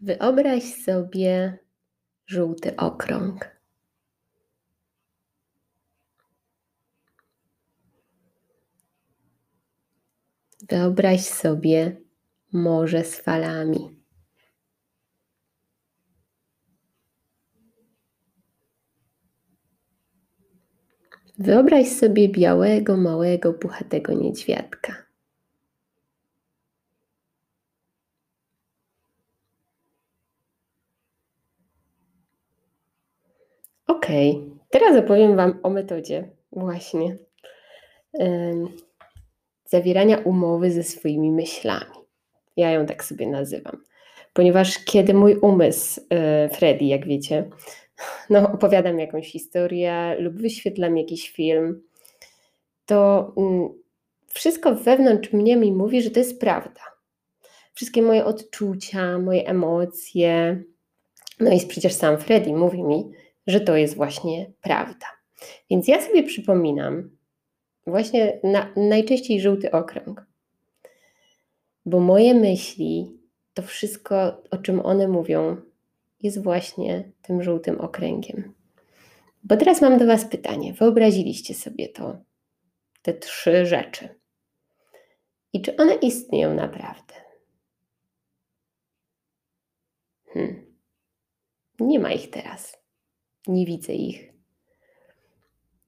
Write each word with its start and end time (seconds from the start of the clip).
Wyobraź 0.00 0.84
sobie 0.84 1.58
żółty 2.26 2.76
okrąg. 2.76 3.56
Wyobraź 10.68 11.20
sobie 11.24 11.96
morze 12.52 13.04
z 13.04 13.20
falami. 13.20 13.96
Wyobraź 21.38 21.88
sobie 21.88 22.28
białego, 22.28 22.96
małego, 22.96 23.52
puchatego 23.54 24.12
niedźwiadka. 24.12 25.05
Teraz 34.70 34.96
opowiem 34.96 35.36
Wam 35.36 35.60
o 35.62 35.70
metodzie. 35.70 36.28
Właśnie. 36.52 37.16
Zawierania 39.64 40.18
umowy 40.18 40.70
ze 40.70 40.82
swoimi 40.82 41.30
myślami. 41.30 41.96
Ja 42.56 42.70
ją 42.70 42.86
tak 42.86 43.04
sobie 43.04 43.26
nazywam, 43.26 43.82
ponieważ 44.32 44.84
kiedy 44.84 45.14
mój 45.14 45.36
umysł, 45.36 46.00
e, 46.10 46.48
Freddy, 46.48 46.84
jak 46.84 47.06
wiecie, 47.06 47.50
no, 48.30 48.52
opowiadam 48.52 48.98
jakąś 48.98 49.32
historię 49.32 50.16
lub 50.18 50.34
wyświetlam 50.34 50.96
jakiś 50.96 51.30
film, 51.30 51.82
to 52.86 53.32
mm, 53.36 53.68
wszystko 54.28 54.74
wewnątrz 54.74 55.32
mnie 55.32 55.56
mi 55.56 55.72
mówi, 55.72 56.02
że 56.02 56.10
to 56.10 56.18
jest 56.18 56.40
prawda. 56.40 56.80
Wszystkie 57.74 58.02
moje 58.02 58.24
odczucia, 58.24 59.18
moje 59.18 59.46
emocje, 59.46 60.62
no 61.40 61.52
i 61.52 61.66
przecież 61.66 61.92
sam 61.92 62.18
Freddy 62.18 62.52
mówi 62.52 62.82
mi, 62.82 63.10
że 63.46 63.60
to 63.60 63.76
jest 63.76 63.96
właśnie 63.96 64.52
prawda. 64.60 65.06
Więc 65.70 65.88
ja 65.88 66.02
sobie 66.02 66.22
przypominam 66.22 67.10
właśnie 67.86 68.40
na, 68.44 68.72
najczęściej 68.76 69.40
żółty 69.40 69.70
okrąg, 69.70 70.26
bo 71.86 72.00
moje 72.00 72.34
myśli, 72.34 73.20
to 73.54 73.62
wszystko, 73.62 74.42
o 74.50 74.58
czym 74.58 74.80
one 74.80 75.08
mówią, 75.08 75.56
jest 76.22 76.42
właśnie 76.42 77.12
tym 77.22 77.42
żółtym 77.42 77.80
okręgiem. 77.80 78.54
Bo 79.44 79.56
teraz 79.56 79.80
mam 79.80 79.98
do 79.98 80.06
Was 80.06 80.24
pytanie. 80.24 80.72
Wyobraziliście 80.72 81.54
sobie 81.54 81.88
to, 81.88 82.16
te 83.02 83.14
trzy 83.14 83.66
rzeczy. 83.66 84.08
I 85.52 85.62
czy 85.62 85.76
one 85.76 85.94
istnieją 85.94 86.54
naprawdę? 86.54 87.14
Hmm. 90.26 90.76
Nie 91.80 91.98
ma 91.98 92.12
ich 92.12 92.30
teraz. 92.30 92.85
Nie 93.48 93.66
widzę 93.66 93.92
ich. 93.92 94.32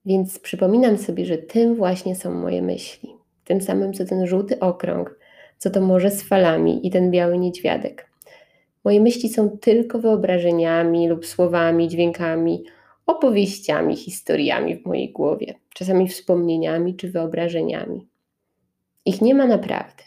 Więc 0.07 0.39
przypominam 0.39 0.99
sobie, 0.99 1.25
że 1.25 1.39
tym 1.39 1.75
właśnie 1.75 2.17
są 2.17 2.35
moje 2.35 2.63
myśli. 2.63 3.09
Tym 3.45 3.61
samym, 3.61 3.93
co 3.93 4.05
ten 4.05 4.27
żółty 4.27 4.61
okrąg, 4.61 5.19
co 5.59 5.71
to 5.71 5.81
morze 5.81 6.11
z 6.11 6.23
falami 6.23 6.87
i 6.87 6.91
ten 6.91 7.11
biały 7.11 7.39
niedźwiadek. 7.39 8.11
Moje 8.85 9.01
myśli 9.01 9.29
są 9.29 9.51
tylko 9.51 9.99
wyobrażeniami 9.99 11.09
lub 11.09 11.27
słowami, 11.27 11.89
dźwiękami, 11.89 12.65
opowieściami, 13.07 13.97
historiami 13.97 14.77
w 14.77 14.87
mojej 14.87 15.13
głowie, 15.13 15.55
czasami 15.75 16.09
wspomnieniami 16.09 16.97
czy 16.97 17.11
wyobrażeniami. 17.11 18.09
Ich 19.05 19.23
nie 19.23 19.35
ma 19.35 19.47
naprawdę. 19.47 20.03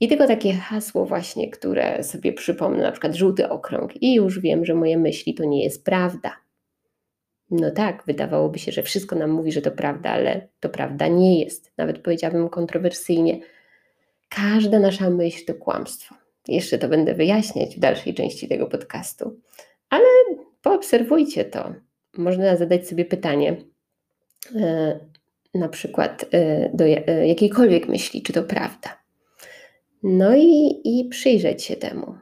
I 0.00 0.08
tylko 0.08 0.26
takie 0.26 0.52
hasło 0.52 1.06
właśnie, 1.06 1.50
które 1.50 2.04
sobie 2.04 2.32
przypomnę, 2.32 2.82
na 2.82 2.92
przykład 2.92 3.14
żółty 3.14 3.48
okrąg 3.48 4.02
i 4.02 4.14
już 4.14 4.40
wiem, 4.40 4.64
że 4.64 4.74
moje 4.74 4.98
myśli 4.98 5.34
to 5.34 5.44
nie 5.44 5.64
jest 5.64 5.84
prawda. 5.84 6.47
No 7.50 7.70
tak, 7.70 8.02
wydawałoby 8.06 8.58
się, 8.58 8.72
że 8.72 8.82
wszystko 8.82 9.16
nam 9.16 9.30
mówi, 9.30 9.52
że 9.52 9.62
to 9.62 9.70
prawda, 9.70 10.10
ale 10.10 10.48
to 10.60 10.68
prawda 10.68 11.08
nie 11.08 11.40
jest. 11.40 11.72
Nawet 11.76 11.98
powiedziałabym 11.98 12.48
kontrowersyjnie. 12.48 13.40
Każda 14.28 14.78
nasza 14.78 15.10
myśl 15.10 15.44
to 15.44 15.54
kłamstwo. 15.54 16.14
Jeszcze 16.48 16.78
to 16.78 16.88
będę 16.88 17.14
wyjaśniać 17.14 17.76
w 17.76 17.78
dalszej 17.80 18.14
części 18.14 18.48
tego 18.48 18.66
podcastu. 18.66 19.40
Ale 19.90 20.04
poobserwujcie 20.62 21.44
to. 21.44 21.74
Można 22.16 22.56
zadać 22.56 22.88
sobie 22.88 23.04
pytanie, 23.04 23.56
e, 24.56 25.00
na 25.54 25.68
przykład 25.68 26.24
e, 26.32 26.70
do 26.74 26.84
e, 26.84 27.26
jakiejkolwiek 27.28 27.88
myśli, 27.88 28.22
czy 28.22 28.32
to 28.32 28.42
prawda. 28.42 28.98
No 30.02 30.36
i, 30.36 30.80
i 30.84 31.08
przyjrzeć 31.08 31.64
się 31.64 31.76
temu. 31.76 32.14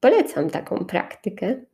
Polecam 0.00 0.50
taką 0.50 0.84
praktykę. 0.84 1.64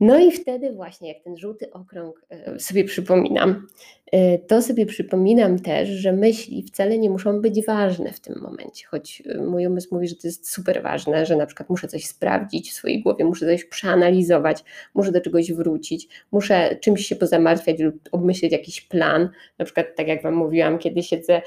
No 0.00 0.18
i 0.18 0.32
wtedy 0.32 0.72
właśnie, 0.72 1.08
jak 1.08 1.22
ten 1.22 1.36
żółty 1.36 1.70
okrąg 1.70 2.22
e, 2.30 2.60
sobie 2.60 2.84
przypominam, 2.84 3.66
e, 4.12 4.38
to 4.38 4.62
sobie 4.62 4.86
przypominam 4.86 5.58
też, 5.58 5.88
że 5.88 6.12
myśli 6.12 6.62
wcale 6.62 6.98
nie 6.98 7.10
muszą 7.10 7.40
być 7.40 7.66
ważne 7.66 8.12
w 8.12 8.20
tym 8.20 8.40
momencie, 8.42 8.86
choć 8.86 9.22
e, 9.26 9.38
mój 9.38 9.66
umysł 9.66 9.94
mówi, 9.94 10.08
że 10.08 10.16
to 10.16 10.28
jest 10.28 10.50
super 10.50 10.82
ważne, 10.82 11.26
że 11.26 11.36
na 11.36 11.46
przykład 11.46 11.70
muszę 11.70 11.88
coś 11.88 12.04
sprawdzić 12.04 12.70
w 12.70 12.74
swojej 12.74 13.02
głowie, 13.02 13.24
muszę 13.24 13.46
coś 13.46 13.64
przeanalizować, 13.64 14.64
muszę 14.94 15.12
do 15.12 15.20
czegoś 15.20 15.52
wrócić, 15.52 16.08
muszę 16.32 16.76
czymś 16.76 17.06
się 17.06 17.16
pozamartwiać 17.16 17.80
lub 17.80 17.94
obmyśleć 18.12 18.52
jakiś 18.52 18.80
plan, 18.80 19.28
na 19.58 19.64
przykład 19.64 19.86
tak 19.96 20.08
jak 20.08 20.22
Wam 20.22 20.34
mówiłam, 20.34 20.78
kiedy 20.78 21.02
siedzę 21.02 21.42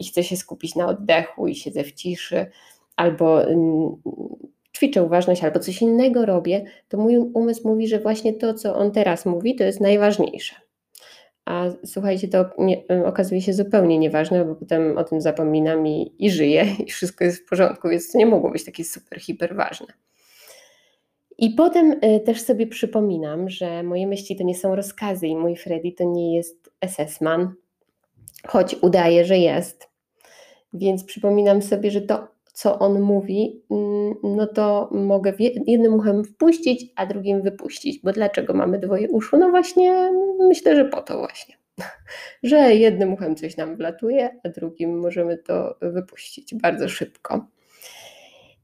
i 0.00 0.04
chcę 0.04 0.24
się 0.24 0.36
skupić 0.36 0.74
na 0.74 0.86
oddechu 0.86 1.46
i 1.46 1.54
siedzę 1.54 1.84
w 1.84 1.92
ciszy, 1.92 2.46
albo 2.96 3.44
mm, 3.44 3.96
ćwiczę 4.76 5.02
uważność 5.02 5.44
albo 5.44 5.60
coś 5.60 5.82
innego 5.82 6.26
robię, 6.26 6.64
to 6.88 6.98
mój 6.98 7.18
umysł 7.18 7.68
mówi, 7.68 7.88
że 7.88 8.00
właśnie 8.00 8.32
to, 8.32 8.54
co 8.54 8.76
on 8.76 8.90
teraz 8.90 9.26
mówi, 9.26 9.54
to 9.56 9.64
jest 9.64 9.80
najważniejsze. 9.80 10.54
A 11.44 11.64
słuchajcie, 11.84 12.28
to 12.28 12.50
nie, 12.58 12.84
okazuje 13.04 13.42
się 13.42 13.52
zupełnie 13.52 13.98
nieważne, 13.98 14.44
bo 14.44 14.54
potem 14.54 14.98
o 14.98 15.04
tym 15.04 15.20
zapominam 15.20 15.86
i, 15.86 16.14
i 16.18 16.30
żyję 16.30 16.66
i 16.86 16.90
wszystko 16.90 17.24
jest 17.24 17.42
w 17.42 17.48
porządku, 17.48 17.88
więc 17.88 18.12
to 18.12 18.18
nie 18.18 18.26
mogło 18.26 18.50
być 18.50 18.64
takie 18.64 18.84
super, 18.84 19.20
hiper 19.20 19.56
ważne. 19.56 19.86
I 21.38 21.50
potem 21.50 21.92
y, 22.04 22.20
też 22.20 22.40
sobie 22.40 22.66
przypominam, 22.66 23.50
że 23.50 23.82
moje 23.82 24.06
myśli 24.06 24.36
to 24.36 24.44
nie 24.44 24.54
są 24.54 24.76
rozkazy 24.76 25.26
i 25.26 25.36
mój 25.36 25.56
Freddy 25.56 25.92
to 25.92 26.04
nie 26.04 26.36
jest 26.36 26.70
SS-man, 26.84 27.54
choć 28.46 28.76
udaje, 28.82 29.24
że 29.24 29.38
jest. 29.38 29.88
Więc 30.72 31.04
przypominam 31.04 31.62
sobie, 31.62 31.90
że 31.90 32.00
to 32.00 32.33
co 32.54 32.78
on 32.78 33.00
mówi, 33.00 33.62
mm, 33.70 34.14
no 34.22 34.46
to 34.46 34.88
mogę 34.92 35.32
jednym 35.66 35.94
uchem 35.94 36.24
wpuścić, 36.24 36.92
a 36.96 37.06
drugim 37.06 37.42
wypuścić. 37.42 38.00
Bo 38.02 38.12
dlaczego 38.12 38.54
mamy 38.54 38.78
dwoje 38.78 39.08
uszu? 39.08 39.36
No 39.38 39.50
właśnie, 39.50 40.12
myślę, 40.38 40.76
że 40.76 40.84
po 40.84 41.02
to 41.02 41.18
właśnie. 41.18 41.54
Że 42.42 42.74
jednym 42.74 43.12
uchem 43.12 43.36
coś 43.36 43.56
nam 43.56 43.76
wlatuje, 43.76 44.40
a 44.44 44.48
drugim 44.48 44.98
możemy 44.98 45.38
to 45.38 45.76
wypuścić 45.80 46.54
bardzo 46.54 46.88
szybko. 46.88 47.46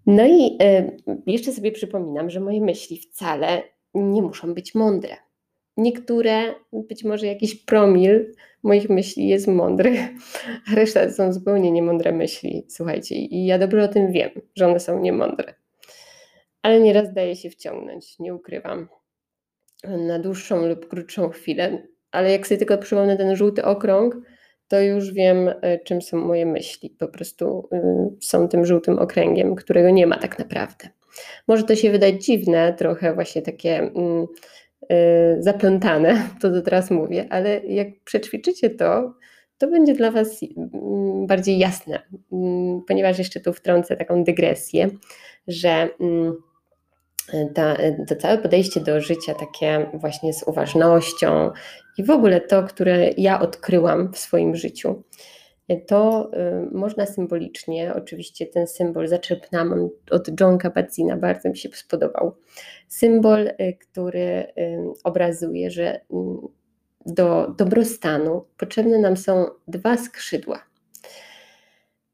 No 0.07 0.27
i 0.27 0.59
y, 0.63 1.23
jeszcze 1.27 1.53
sobie 1.53 1.73
przypominam, 1.73 2.31
że 2.31 2.41
moje 2.41 2.61
myśli 2.61 2.97
wcale 2.97 3.63
nie 3.95 4.23
muszą 4.23 4.55
być 4.55 4.75
mądre. 4.75 5.17
Niektóre, 5.77 6.55
być 6.73 7.05
może 7.05 7.27
jakiś 7.27 7.55
promil 7.55 8.35
moich 8.63 8.91
myśli 8.91 9.29
jest 9.29 9.49
mądry, 9.49 9.97
a 10.73 10.75
reszta 10.75 11.07
to 11.07 11.13
są 11.13 11.33
zupełnie 11.33 11.71
niemądre 11.71 12.13
myśli. 12.13 12.67
Słuchajcie, 12.69 13.15
i 13.15 13.47
ja 13.47 13.59
dobrze 13.59 13.83
o 13.83 13.89
tym 13.89 14.13
wiem, 14.13 14.31
że 14.57 14.67
one 14.67 14.81
są 14.81 15.01
niemądre. 15.01 15.55
Ale 16.63 16.81
nieraz 16.81 17.13
daje 17.13 17.37
się 17.37 17.51
wciągnąć, 17.51 18.19
nie 18.19 18.35
ukrywam, 18.35 18.89
na 19.85 20.19
dłuższą 20.19 20.67
lub 20.67 20.89
krótszą 20.89 21.29
chwilę. 21.29 21.83
Ale 22.11 22.33
jak 22.33 22.47
sobie 22.47 22.59
tylko 22.59 22.79
przypomnę 22.79 23.17
ten 23.17 23.37
żółty 23.37 23.65
okrąg, 23.65 24.17
to 24.69 24.81
już 24.81 25.13
wiem, 25.13 25.51
e, 25.61 25.79
czym 25.79 26.03
są 26.03 26.17
moje 26.17 26.47
myśli. 26.47 26.91
Po 26.91 27.09
prostu 27.09 27.69
y, 27.73 27.79
są 28.21 28.49
tym 28.49 28.67
żółtym 28.67 28.99
okręgiem, 28.99 29.55
którego 29.55 29.91
nie 29.91 30.07
ma 30.07 30.19
tak 30.19 30.39
naprawdę. 30.39 30.89
Może 31.49 31.65
to 31.65 31.77
się 31.77 31.91
wydać 31.91 32.25
dziwne, 32.25 32.75
trochę 32.79 33.15
właśnie 33.15 33.43
takie. 33.43 33.91
Y, 34.83 35.21
Y, 35.39 35.43
zaplątane, 35.43 36.27
to 36.41 36.51
co 36.51 36.63
teraz 36.63 36.91
mówię, 36.91 37.27
ale 37.31 37.61
jak 37.61 37.89
przećwiczycie 38.05 38.71
to, 38.71 39.15
to 39.59 39.67
będzie 39.67 39.95
dla 39.95 40.11
Was 40.11 40.41
mm, 40.43 41.27
bardziej 41.27 41.59
jasne, 41.59 42.03
mm, 42.33 42.83
ponieważ 42.89 43.19
jeszcze 43.19 43.41
tu 43.41 43.53
wtrącę 43.53 43.97
taką 43.97 44.25
dygresję, 44.25 44.89
że 45.49 45.89
mm, 46.01 46.35
ta, 47.55 47.77
to 48.09 48.17
całe 48.17 48.39
podejście 48.39 48.81
do 48.81 49.01
życia, 49.01 49.35
takie 49.35 49.91
właśnie 49.95 50.33
z 50.33 50.43
uważnością 50.43 51.51
i 51.99 52.05
w 52.05 52.11
ogóle 52.11 52.41
to, 52.41 52.63
które 52.63 53.11
ja 53.17 53.41
odkryłam 53.41 54.13
w 54.13 54.19
swoim 54.19 54.57
życiu, 54.57 55.03
to 55.77 56.31
y, 56.35 56.75
można 56.75 57.07
symbolicznie, 57.07 57.95
oczywiście 57.95 58.47
ten 58.47 58.67
symbol 58.67 59.09
zaczerpnęłam 59.09 59.89
od 60.11 60.41
John 60.41 60.59
Kabat-Zina, 60.59 61.17
bardzo 61.21 61.49
mi 61.49 61.57
się 61.57 61.69
spodobał. 61.69 62.37
Symbol, 62.89 63.47
y, 63.47 63.77
który 63.81 64.21
y, 64.21 64.45
obrazuje, 65.05 65.71
że 65.71 66.01
do 67.07 67.55
dobrostanu 67.59 68.45
potrzebne 68.57 68.99
nam 68.99 69.17
są 69.17 69.47
dwa 69.69 69.97
skrzydła. 69.97 70.65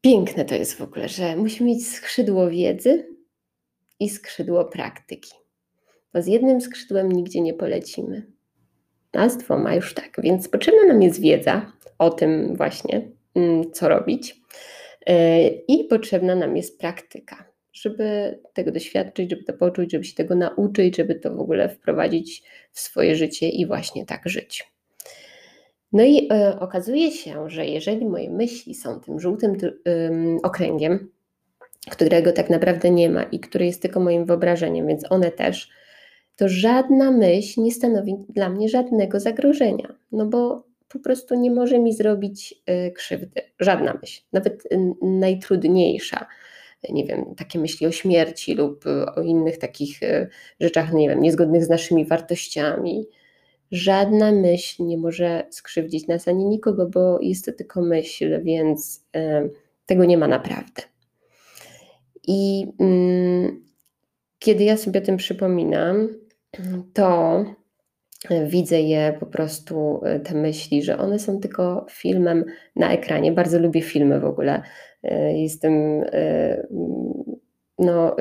Piękne 0.00 0.44
to 0.44 0.54
jest 0.54 0.74
w 0.74 0.80
ogóle, 0.80 1.08
że 1.08 1.36
musimy 1.36 1.70
mieć 1.70 1.88
skrzydło 1.88 2.50
wiedzy 2.50 3.16
i 4.00 4.08
skrzydło 4.08 4.64
praktyki. 4.64 5.32
Bo 6.14 6.22
z 6.22 6.26
jednym 6.26 6.60
skrzydłem 6.60 7.12
nigdzie 7.12 7.40
nie 7.40 7.54
polecimy, 7.54 8.26
a 9.12 9.28
z 9.28 9.38
dwoma 9.38 9.74
już 9.74 9.94
tak. 9.94 10.16
Więc 10.18 10.48
potrzebna 10.48 10.84
nam 10.84 11.02
jest 11.02 11.20
wiedza 11.20 11.72
o 11.98 12.10
tym 12.10 12.56
właśnie, 12.56 13.15
co 13.72 13.88
robić. 13.88 14.40
E, 15.06 15.48
I 15.48 15.84
potrzebna 15.84 16.34
nam 16.34 16.56
jest 16.56 16.80
praktyka, 16.80 17.44
żeby 17.72 18.38
tego 18.52 18.72
doświadczyć, 18.72 19.30
żeby 19.30 19.44
to 19.44 19.52
poczuć, 19.52 19.92
żeby 19.92 20.04
się 20.04 20.14
tego 20.14 20.34
nauczyć, 20.34 20.96
żeby 20.96 21.14
to 21.14 21.34
w 21.34 21.40
ogóle 21.40 21.68
wprowadzić 21.68 22.42
w 22.72 22.80
swoje 22.80 23.16
życie 23.16 23.48
i 23.48 23.66
właśnie 23.66 24.06
tak 24.06 24.28
żyć. 24.28 24.72
No 25.92 26.04
i 26.04 26.28
y, 26.32 26.60
okazuje 26.60 27.10
się, 27.10 27.50
że 27.50 27.66
jeżeli 27.66 28.06
moje 28.06 28.30
myśli 28.30 28.74
są 28.74 29.00
tym 29.00 29.20
żółtym 29.20 29.54
y, 29.54 29.80
okręgiem, 30.42 31.10
którego 31.90 32.32
tak 32.32 32.50
naprawdę 32.50 32.90
nie 32.90 33.10
ma 33.10 33.22
i 33.22 33.40
który 33.40 33.66
jest 33.66 33.82
tylko 33.82 34.00
moim 34.00 34.24
wyobrażeniem, 34.24 34.86
więc 34.86 35.12
one 35.12 35.30
też, 35.30 35.70
to 36.36 36.48
żadna 36.48 37.10
myśl 37.10 37.62
nie 37.62 37.72
stanowi 37.72 38.16
dla 38.28 38.48
mnie 38.48 38.68
żadnego 38.68 39.20
zagrożenia, 39.20 39.94
no 40.12 40.26
bo 40.26 40.65
po 40.88 40.98
prostu 40.98 41.34
nie 41.34 41.50
może 41.50 41.78
mi 41.78 41.92
zrobić 41.92 42.54
y, 42.70 42.92
krzywdy. 42.92 43.42
Żadna 43.60 43.98
myśl, 44.00 44.22
nawet 44.32 44.66
y, 44.72 44.94
najtrudniejsza. 45.02 46.26
Nie 46.88 47.04
wiem, 47.04 47.34
takie 47.36 47.58
myśli 47.58 47.86
o 47.86 47.92
śmierci 47.92 48.54
lub 48.54 48.86
y, 48.86 49.06
o 49.06 49.22
innych 49.22 49.58
takich 49.58 50.00
rzeczach, 50.60 50.92
nie 50.92 51.08
wiem, 51.08 51.22
niezgodnych 51.22 51.64
z 51.64 51.68
naszymi 51.68 52.06
wartościami. 52.06 53.06
Żadna 53.70 54.32
myśl 54.32 54.84
nie 54.84 54.98
może 54.98 55.46
skrzywdzić 55.50 56.06
nas 56.06 56.28
ani 56.28 56.44
nikogo, 56.44 56.86
bo 56.86 57.20
jest 57.20 57.44
to 57.44 57.52
tylko 57.52 57.82
myśl, 57.82 58.42
więc 58.42 59.06
tego 59.86 60.04
nie 60.04 60.18
ma 60.18 60.28
naprawdę. 60.28 60.82
I 62.26 62.66
mm, 62.78 63.64
kiedy 64.38 64.64
ja 64.64 64.76
sobie 64.76 65.00
o 65.00 65.04
tym 65.04 65.16
przypominam, 65.16 66.08
to 66.94 67.44
widzę 68.46 68.80
je 68.80 69.16
po 69.20 69.26
prostu, 69.26 70.00
e, 70.04 70.20
te 70.20 70.34
myśli, 70.34 70.82
że 70.82 70.98
one 70.98 71.18
są 71.18 71.40
tylko 71.40 71.86
filmem 71.90 72.44
na 72.76 72.92
ekranie. 72.92 73.32
Bardzo 73.32 73.58
lubię 73.58 73.82
filmy 73.82 74.20
w 74.20 74.24
ogóle. 74.24 74.62
E, 75.02 75.38
jestem 75.38 76.02
e, 76.12 76.66
no, 77.78 78.16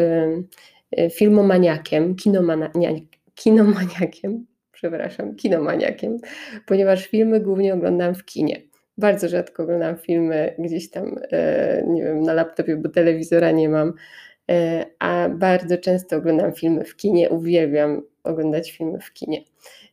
filmomaniakiem, 1.12 2.16
kinomaniakiem, 3.36 4.46
przepraszam, 4.72 5.36
kinomaniakiem, 5.36 6.18
ponieważ 6.66 7.08
filmy 7.08 7.40
głównie 7.40 7.74
oglądam 7.74 8.16
w 8.16 8.26
kinie. 8.26 8.62
Bardzo 8.98 9.30
rzadko 9.30 9.64
oglądam 9.64 9.98
filmy 9.98 10.56
gdzieś 10.60 10.92
tam, 10.92 11.16
nie 11.88 12.04
wiem, 12.04 12.22
na 12.22 12.34
laptopie, 12.34 12.78
bo 12.78 12.90
telewizora 12.90 13.52
nie 13.52 13.70
mam, 13.70 13.94
a 15.00 15.30
bardzo 15.30 15.78
często 15.78 16.16
oglądam 16.18 16.54
filmy 16.54 16.86
w 16.86 16.96
kinie. 16.96 17.30
Uwielbiam 17.30 18.02
oglądać 18.26 18.72
filmy 18.72 19.00
w 19.00 19.14
kinie. 19.14 19.44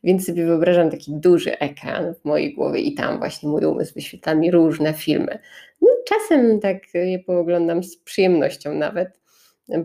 Więc 0.04 0.26
sobie 0.26 0.46
wyobrażam 0.46 0.90
taki 0.90 1.12
duży 1.14 1.58
ekran 1.58 2.14
w 2.14 2.24
mojej 2.24 2.54
głowie 2.54 2.80
i 2.80 2.94
tam 2.94 3.18
właśnie 3.18 3.48
mój 3.48 3.64
umysł 3.64 3.94
wyświetla 3.94 4.34
mi 4.34 4.50
różne 4.50 4.94
filmy. 4.94 5.38
No, 5.80 5.88
czasem 6.08 6.60
tak 6.60 6.94
je 6.94 7.18
pooglądam 7.18 7.84
z 7.84 7.96
przyjemnością 7.96 8.74
nawet, 8.74 9.20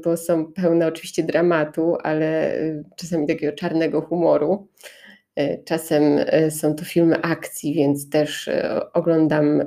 bo 0.04 0.18
są 0.18 0.54
pełne 0.54 0.88
oczywiście 0.88 1.24
dramatu, 1.24 1.96
ale 2.04 2.56
y, 2.56 2.84
czasami 2.96 3.28
takiego 3.28 3.54
czarnego 3.54 4.02
humoru. 4.02 4.68
Y, 5.40 5.64
czasem 5.66 6.04
y, 6.18 6.52
są 6.52 6.76
to 6.76 6.86
filmy 6.86 7.22
akcji, 7.22 7.74
więc 7.74 8.10
też 8.10 8.50
oglądam 8.94 9.64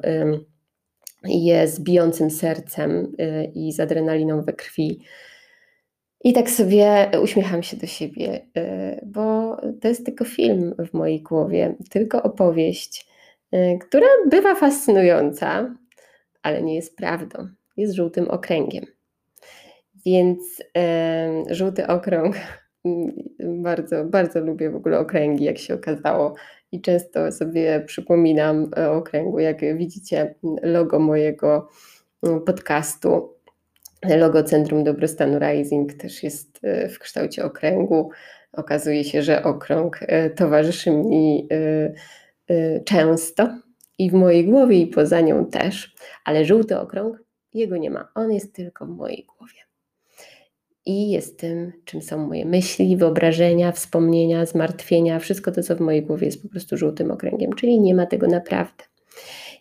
je 1.24 1.68
z 1.68 1.80
bijącym 1.80 2.30
sercem 2.30 3.12
i 3.54 3.72
z 3.72 3.80
adrenaliną 3.80 4.42
we 4.42 4.52
krwi. 4.52 5.00
I 6.24 6.32
tak 6.32 6.50
sobie 6.50 7.10
uśmiecham 7.22 7.62
się 7.62 7.76
do 7.76 7.86
siebie, 7.86 8.46
y, 8.58 9.06
bo 9.06 9.56
to 9.80 9.88
jest 9.88 10.06
tylko 10.06 10.24
film 10.24 10.74
w 10.90 10.94
mojej 10.94 11.22
głowie, 11.22 11.74
tylko 11.90 12.22
opowieść, 12.22 13.06
y, 13.54 13.78
która 13.80 14.06
bywa 14.30 14.54
fascynująca, 14.54 15.74
ale 16.42 16.62
nie 16.62 16.74
jest 16.74 16.96
prawdą. 16.96 17.48
Jest 17.76 17.94
żółtym 17.94 18.28
okręgiem. 18.28 18.84
Więc 20.06 20.60
y, 20.60 21.54
żółty 21.54 21.86
okrąg, 21.86 22.36
bardzo, 23.68 24.04
bardzo 24.04 24.40
lubię 24.40 24.70
w 24.70 24.76
ogóle 24.76 24.98
okręgi, 24.98 25.44
jak 25.44 25.58
się 25.58 25.74
okazało. 25.74 26.34
I 26.72 26.80
często 26.80 27.32
sobie 27.32 27.84
przypominam 27.86 28.70
o 28.76 28.92
okręgu. 28.92 29.38
Jak 29.38 29.76
widzicie, 29.76 30.34
logo 30.62 30.98
mojego 30.98 31.68
podcastu 32.46 33.39
Logo 34.04 34.42
Centrum 34.42 34.84
Dobrostanu 34.84 35.38
Rising 35.38 35.94
też 35.94 36.22
jest 36.22 36.58
e, 36.62 36.88
w 36.88 36.98
kształcie 36.98 37.44
okręgu. 37.44 38.10
Okazuje 38.52 39.04
się, 39.04 39.22
że 39.22 39.42
okrąg 39.42 39.98
e, 40.02 40.30
towarzyszy 40.30 40.90
mi 40.90 41.48
e, 42.48 42.80
często 42.80 43.58
i 43.98 44.10
w 44.10 44.12
mojej 44.12 44.44
głowie, 44.44 44.80
i 44.80 44.86
poza 44.86 45.20
nią 45.20 45.46
też, 45.46 45.94
ale 46.24 46.44
żółty 46.44 46.78
okrąg, 46.78 47.22
jego 47.54 47.76
nie 47.76 47.90
ma. 47.90 48.08
On 48.14 48.32
jest 48.32 48.54
tylko 48.54 48.86
w 48.86 48.88
mojej 48.88 49.26
głowie. 49.38 49.60
I 50.86 51.10
jest 51.10 51.38
tym, 51.38 51.72
czym 51.84 52.02
są 52.02 52.26
moje 52.26 52.44
myśli, 52.44 52.96
wyobrażenia, 52.96 53.72
wspomnienia, 53.72 54.46
zmartwienia. 54.46 55.18
Wszystko 55.18 55.52
to, 55.52 55.62
co 55.62 55.76
w 55.76 55.80
mojej 55.80 56.02
głowie, 56.02 56.26
jest 56.26 56.42
po 56.42 56.48
prostu 56.48 56.76
żółtym 56.76 57.10
okręgiem, 57.10 57.52
czyli 57.52 57.80
nie 57.80 57.94
ma 57.94 58.06
tego 58.06 58.26
naprawdę. 58.26 58.89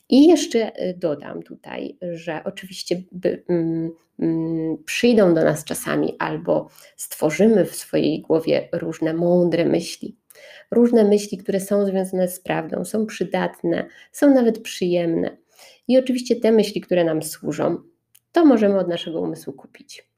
I 0.10 0.28
jeszcze 0.28 0.82
y, 0.90 0.94
dodam 0.98 1.44
tutaj, 1.44 1.98
że 2.14 2.42
oczywiście 2.44 3.04
by, 3.12 3.44
mm, 3.50 3.92
mm, 4.20 4.78
przyjdą 4.86 5.34
do 5.34 5.44
nas 5.44 5.64
czasami 5.64 6.16
albo 6.20 6.70
stworzymy 6.98 7.66
w 7.66 7.76
swojej 7.76 8.22
głowie 8.22 8.70
różne 8.72 9.14
mądre 9.14 9.66
myśli, 9.66 10.18
różne 10.72 11.04
myśli, 11.04 11.38
które 11.38 11.60
są 11.60 11.86
związane 11.86 12.28
z 12.28 12.40
prawdą, 12.40 12.86
są 12.86 13.06
przydatne, 13.06 13.86
są 14.12 14.34
nawet 14.34 14.60
przyjemne. 14.60 15.38
I 15.88 15.98
oczywiście 15.98 16.36
te 16.36 16.52
myśli, 16.52 16.82
które 16.82 17.04
nam 17.04 17.24
służą, 17.24 17.78
to 18.32 18.46
możemy 18.46 18.80
od 18.80 18.88
naszego 18.88 19.22
umysłu 19.22 19.54
kupić. 19.54 20.10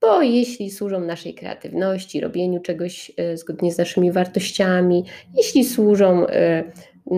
Bo 0.00 0.22
jeśli 0.22 0.70
służą 0.70 1.00
naszej 1.00 1.34
kreatywności, 1.34 2.20
robieniu 2.20 2.60
czegoś 2.60 3.10
y, 3.10 3.36
zgodnie 3.36 3.72
z 3.72 3.78
naszymi 3.78 4.12
wartościami, 4.12 5.04
jeśli 5.36 5.64
służą 5.64 6.26
y, 6.26 6.30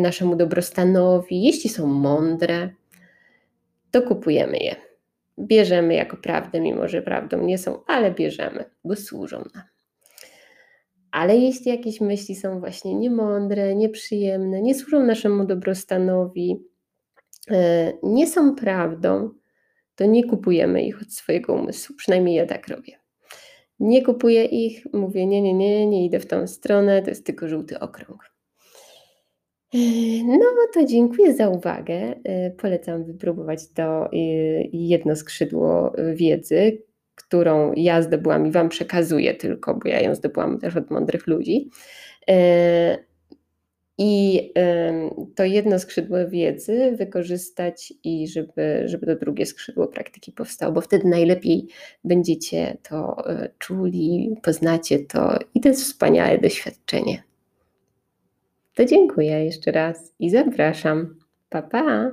naszemu 0.01 0.37
dobrostanowi, 0.37 1.43
jeśli 1.43 1.71
są 1.71 1.87
mądre, 1.87 2.71
to 3.91 4.03
kupujemy 4.03 4.59
je. 4.59 4.77
Bierzemy 5.39 5.95
jako 5.95 6.17
prawdę, 6.17 6.61
mimo 6.61 6.89
że 6.89 7.03
prawdą 7.03 7.45
nie 7.45 7.59
są, 7.59 7.85
ale 7.87 8.11
bierzemy, 8.11 8.65
bo 8.85 8.97
służą 8.97 9.39
nam. 9.55 9.65
Ale 11.11 11.37
jeśli 11.37 11.71
jakieś 11.71 12.01
myśli 12.01 12.35
są 12.35 12.61
właśnie 12.61 12.95
niemądre, 12.95 13.75
nieprzyjemne, 13.75 14.63
nie 14.63 14.75
służą 14.75 15.03
naszemu 15.03 15.47
dobrostanowi, 15.47 16.57
e, 17.51 17.93
nie 18.03 18.27
są 18.27 18.55
prawdą, 18.55 19.31
to 19.95 20.07
nie 20.07 20.25
kupujemy 20.25 20.83
ich 20.83 21.03
od 21.03 21.13
swojego 21.13 21.55
umysłu. 21.55 21.97
Przynajmniej 21.97 22.37
ja 22.37 22.47
tak 22.47 22.69
robię. 22.69 22.99
Nie 23.81 24.05
kupuję 24.05 24.45
ich, 24.45 24.87
mówię 24.93 25.27
nie, 25.27 25.43
nie, 25.43 25.55
nie, 25.55 25.87
nie 25.87 26.07
idę 26.07 26.21
w 26.21 26.27
tą 26.27 26.47
stronę, 26.47 27.03
to 27.03 27.11
jest 27.11 27.27
tylko 27.27 27.49
żółty 27.49 27.81
okrąg. 27.81 28.32
No 30.25 30.39
to 30.75 30.85
dziękuję 30.85 31.35
za 31.35 31.49
uwagę. 31.49 32.15
E, 32.25 32.51
polecam 32.51 33.05
wypróbować 33.05 33.69
to 33.69 34.13
e, 34.13 34.17
jedno 34.73 35.17
skrzydło 35.17 35.93
wiedzy, 36.15 36.83
którą 37.15 37.73
ja 37.77 38.03
zdobyłam 38.03 38.47
i 38.47 38.51
Wam 38.51 38.69
przekazuję 38.69 39.35
tylko, 39.35 39.75
bo 39.75 39.89
ja 39.89 40.01
ją 40.01 40.15
zdobyłam 40.15 40.59
też 40.59 40.77
od 40.77 40.91
mądrych 40.91 41.27
ludzi. 41.27 41.71
I 43.99 44.53
to 45.35 45.45
jedno 45.45 45.79
skrzydło 45.79 46.29
wiedzy 46.29 46.93
wykorzystać 46.99 47.93
i 48.05 48.29
żeby, 48.29 48.83
żeby 48.85 49.07
to 49.07 49.17
drugie 49.17 49.47
skrzydło 49.47 49.89
praktyki 49.89 50.33
powstało, 50.33 50.73
bo 50.73 50.81
wtedy 50.81 51.09
najlepiej 51.09 51.67
będziecie 52.05 52.77
to 52.89 53.17
czuli, 53.59 54.37
poznacie 54.43 54.99
to 54.99 55.39
i 55.55 55.61
to 55.61 55.69
jest 55.69 55.83
wspaniałe 55.83 56.39
doświadczenie. 56.39 57.23
To 58.75 58.85
dziękuję 58.85 59.45
jeszcze 59.45 59.73
raz 59.73 60.15
i 60.19 60.31
zapraszam. 60.31 61.19
Pa, 61.49 61.63
pa! 61.63 62.13